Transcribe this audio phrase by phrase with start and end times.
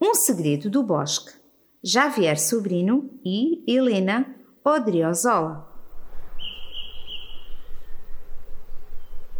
[0.00, 1.32] Um segredo do bosque.
[1.82, 5.72] Javier Sobrino e Helena Odriozola.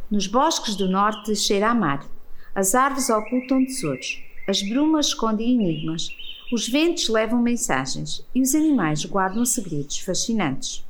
[0.09, 2.09] Nos bosques do norte cheira a mar.
[2.55, 4.23] As árvores ocultam tesouros.
[4.47, 6.09] As brumas escondem enigmas.
[6.53, 10.87] Os ventos levam mensagens e os animais guardam segredos fascinantes.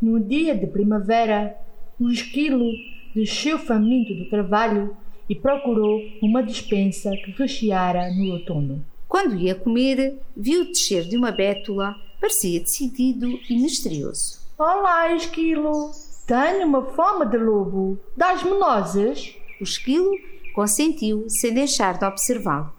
[0.00, 1.54] No dia de primavera,
[2.00, 2.72] o esquilo
[3.14, 4.96] desceu faminto do trabalho
[5.28, 8.84] e procurou uma despensa que recheara no outono.
[9.06, 14.40] Quando ia comer, viu descer de uma bétula, parecia decidido e misterioso.
[14.58, 15.90] Olá, esquilo!
[16.26, 17.98] Tenho uma fome de lobo.
[18.16, 19.34] Das-me nozes?
[19.60, 20.10] O esquilo
[20.54, 22.72] consentiu, sem deixar de observá-lo.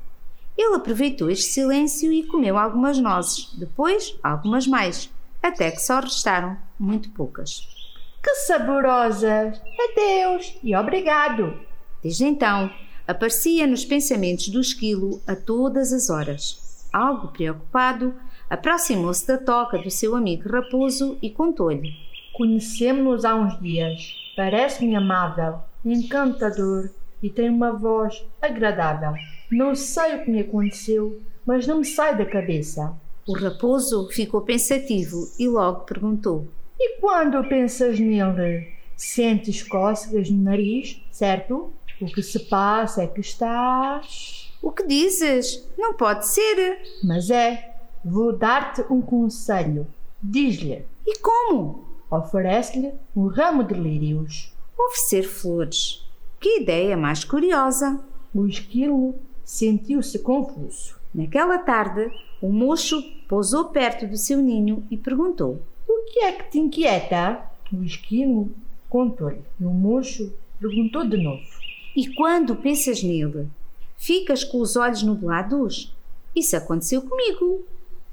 [0.58, 5.09] Ele aproveitou este silêncio e comeu algumas nozes, depois algumas mais,
[5.42, 7.68] até que só restaram muito poucas.
[8.22, 9.59] Que saborosas!
[9.80, 11.69] Adeus e obrigado!
[12.02, 12.71] Desde então,
[13.08, 16.88] aparecia nos pensamentos do esquilo a todas as horas.
[16.91, 18.14] Algo preocupado,
[18.50, 21.94] aproximou-se da toca do seu amigo raposo e contou-lhe:
[22.33, 24.16] Conhecemos-nos há uns dias.
[24.36, 26.89] Parece-me amável, encantador
[27.22, 29.13] e tem uma voz agradável.
[29.52, 32.94] Não sei o que me aconteceu, mas não me sai da cabeça.
[33.28, 36.47] O raposo ficou pensativo e logo perguntou:
[36.80, 41.73] E quando pensas nele, sentes cócegas no nariz, certo?
[42.02, 44.53] O que se passa é que estás.
[44.61, 45.67] O que dizes?
[45.78, 46.81] Não pode ser.
[47.03, 47.75] Mas é.
[48.03, 49.86] Vou dar-te um conselho.
[50.22, 50.86] Diz-lhe.
[51.06, 51.86] E como?
[52.09, 54.53] Oferece-lhe um ramo de lírios.
[54.78, 56.06] Oferecer flores.
[56.39, 58.00] Que ideia mais curiosa!
[58.34, 60.95] O esquilo sentiu-se confuso.
[61.13, 62.09] Naquela tarde,
[62.41, 67.41] o mocho pousou perto do seu ninho e perguntou: O que é que te inquieta?
[67.73, 68.52] O esquilo
[68.89, 69.41] contou-lhe.
[69.59, 71.44] E o mocho perguntou de novo:
[71.95, 73.50] E quando pensas nele,
[73.98, 75.96] ficas com os olhos nublados?
[76.36, 77.66] Isso aconteceu comigo.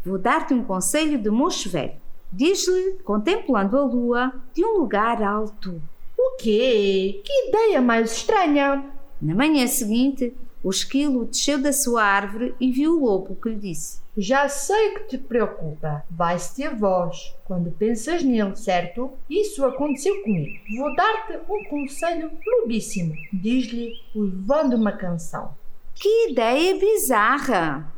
[0.04, 1.94] Vou dar-te um conselho de mocho velho.
[2.32, 5.80] Diz-lhe, contemplando a lua, de um lugar alto.
[6.18, 7.20] O quê?
[7.24, 8.84] Que ideia mais estranha!
[9.20, 10.34] Na manhã seguinte,
[10.66, 14.94] o esquilo desceu da sua árvore e viu o lobo que lhe disse: Já sei
[14.94, 16.02] que te preocupa.
[16.10, 19.12] Vai-se ter voz quando pensas nele, certo?
[19.30, 20.58] Isso aconteceu comigo.
[20.76, 23.14] Vou dar-te um conselho lobíssimo.
[23.32, 25.54] Diz-lhe levando uma canção.
[25.94, 27.88] Que ideia bizarra!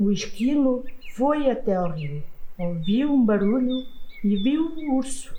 [0.00, 0.82] O esquilo
[1.14, 2.24] foi até ao rio.
[2.56, 3.84] Ouviu um barulho
[4.24, 5.30] e viu um urso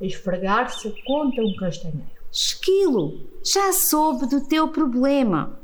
[0.00, 2.08] esfregar-se contra um castanheiro.
[2.32, 5.59] Esquilo, já soube do teu problema.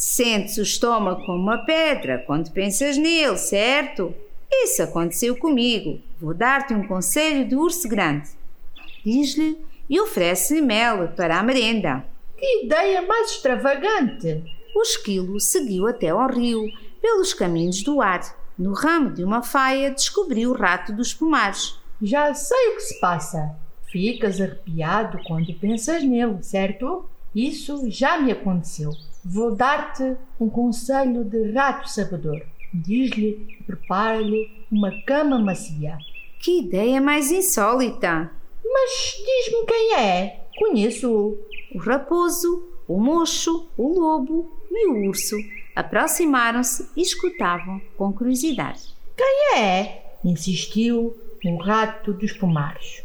[0.00, 4.14] Sentes o estômago como uma pedra quando pensas nele, certo?
[4.50, 6.00] Isso aconteceu comigo.
[6.18, 8.30] Vou dar-te um conselho de urso grande.
[9.04, 9.58] Diz-lhe
[9.90, 12.02] e oferece-lhe mel para a merenda.
[12.38, 14.42] Que ideia mais extravagante!
[14.74, 16.64] O esquilo seguiu até ao rio,
[17.02, 18.22] pelos caminhos do ar.
[18.58, 21.78] No ramo de uma faia descobriu o rato dos pomares.
[22.00, 23.54] Já sei o que se passa.
[23.92, 27.04] Ficas arrepiado quando pensas nele, certo?
[27.34, 28.92] Isso já me aconteceu.
[29.24, 32.42] Vou dar-te um conselho de rato sabedor.
[32.72, 35.98] Diz-lhe prepara-lhe uma cama macia.
[36.40, 38.30] Que ideia mais insólita!
[38.64, 40.46] Mas diz-me quem é.
[40.56, 41.38] Conheço-o.
[41.74, 45.36] O raposo, o mocho, o lobo e o urso
[45.74, 48.94] aproximaram-se e escutavam com curiosidade.
[49.16, 50.16] Quem é?
[50.24, 53.02] insistiu o rato dos pomares.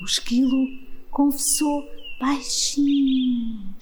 [0.00, 0.66] O esquilo
[1.10, 1.88] confessou
[2.20, 3.74] baixinho.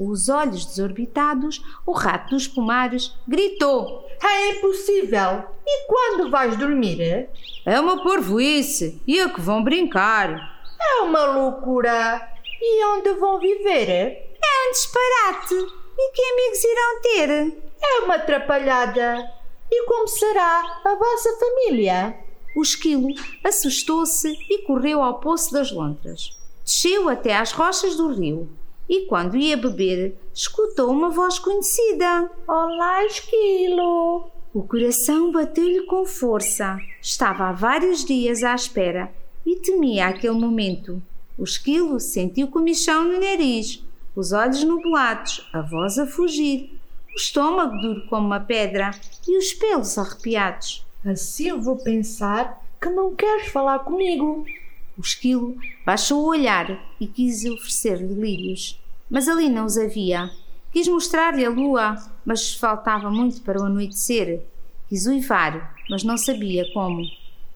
[0.00, 5.44] Com os olhos desorbitados, o rato dos pomares gritou: É impossível!
[5.66, 7.28] E quando vais dormir?
[7.66, 8.98] É uma porvoice!
[9.06, 10.64] E a que vão brincar?
[10.80, 12.18] É uma loucura!
[12.62, 13.90] E onde vão viver?
[13.90, 15.54] É um disparate!
[15.98, 17.62] E que amigos irão ter?
[17.82, 19.30] É uma atrapalhada!
[19.70, 22.18] E como será a vossa família?
[22.56, 23.08] O esquilo
[23.44, 26.30] assustou-se e correu ao poço das lontras.
[26.64, 28.48] Desceu até às rochas do rio
[28.90, 32.28] e, quando ia beber, escutou uma voz conhecida.
[32.44, 34.28] Olá, esquilo!
[34.52, 36.76] O coração bateu-lhe com força.
[37.00, 39.14] Estava há vários dias à espera
[39.46, 41.00] e temia aquele momento.
[41.38, 43.80] O esquilo sentiu comichão no nariz,
[44.16, 46.76] os olhos nublados, a voz a fugir,
[47.14, 48.90] o estômago duro como uma pedra
[49.28, 50.84] e os pelos arrepiados.
[51.06, 54.44] Assim vou pensar que não queres falar comigo.
[54.98, 55.56] O esquilo
[55.86, 58.79] baixou o olhar e quis oferecer-lhe lírios,
[59.10, 60.30] mas ali não os havia.
[60.72, 64.42] Quis mostrar-lhe a lua, mas faltava muito para o anoitecer.
[64.88, 67.02] Quis uivar, mas não sabia como.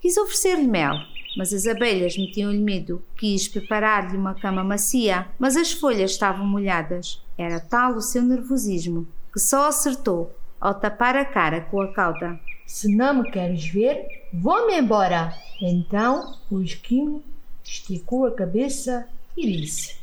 [0.00, 0.96] Quis oferecer-lhe mel,
[1.36, 3.02] mas as abelhas metiam-lhe medo.
[3.16, 7.22] Quis preparar-lhe uma cama macia, mas as folhas estavam molhadas.
[7.38, 12.38] Era tal o seu nervosismo que só acertou ao tapar a cara com a cauda.
[12.66, 15.34] Se não me queres ver, vou-me embora.
[15.60, 17.22] Então o esquilo
[17.64, 19.96] esticou a cabeça e disse: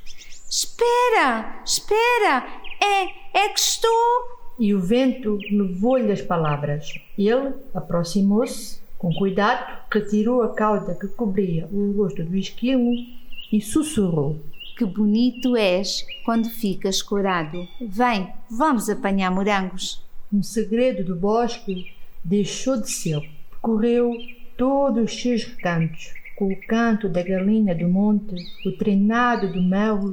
[0.54, 2.46] Espera, espera,
[2.84, 3.90] é, é que estou.
[4.60, 6.94] E o vento levou-lhe as palavras.
[7.18, 12.92] Ele aproximou-se com cuidado, retirou a cauda que cobria o rosto do esquilo
[13.50, 14.42] e sussurrou:
[14.78, 17.66] Que bonito és quando ficas corado.
[17.80, 20.04] Vem, vamos apanhar morangos.
[20.34, 21.94] Um segredo do bosque
[22.26, 23.22] deixou de ser.
[23.52, 24.12] Percorreu
[24.58, 30.12] todos os seus recantos, com o canto da galinha do monte, o trinado do melo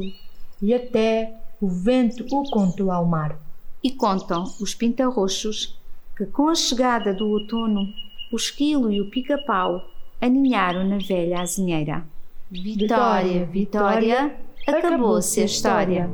[0.60, 3.38] e até o vento o contou ao mar.
[3.82, 5.78] E contam os pintarroxos
[6.16, 7.92] que, com a chegada do outono,
[8.32, 9.88] o esquilo e o pica-pau
[10.20, 12.04] aninharam na velha azinheira.
[12.50, 14.34] Vitória, Vitória,
[14.66, 16.10] acabou-se a história.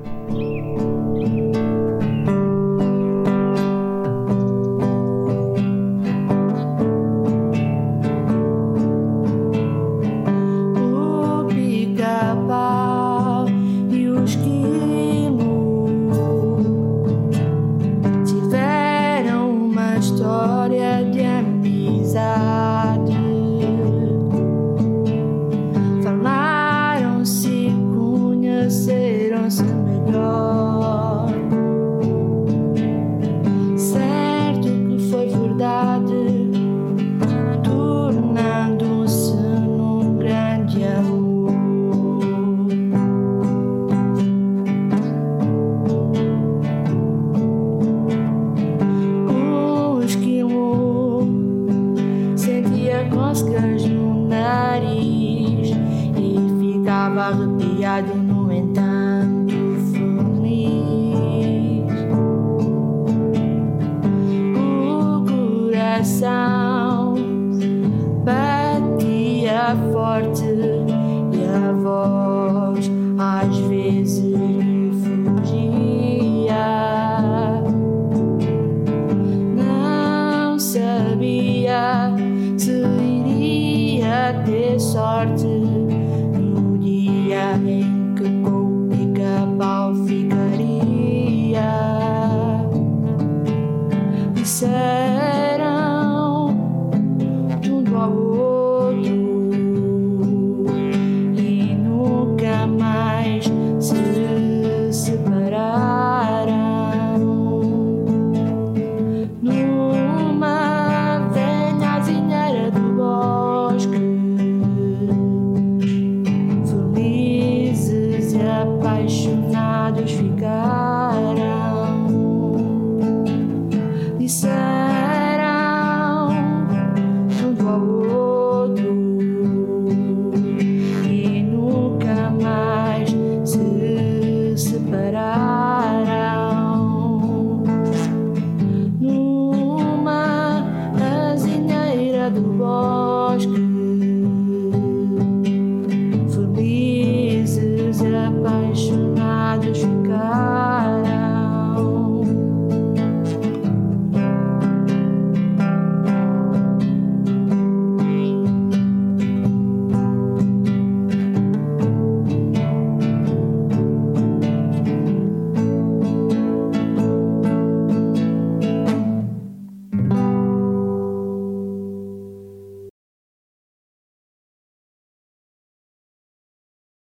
[94.45, 95.34] said.